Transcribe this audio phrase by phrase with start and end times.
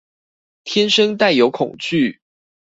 [0.63, 2.17] 天生帶有恐懼